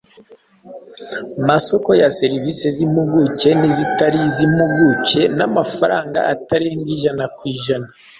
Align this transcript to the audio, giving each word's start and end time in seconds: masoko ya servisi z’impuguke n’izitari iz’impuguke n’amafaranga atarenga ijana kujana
masoko 1.47 1.89
ya 2.01 2.07
servisi 2.19 2.67
z’impuguke 2.77 3.49
n’izitari 3.59 4.19
iz’impuguke 4.29 5.21
n’amafaranga 5.37 6.19
atarenga 6.33 6.87
ijana 6.95 7.25
kujana 7.37 7.87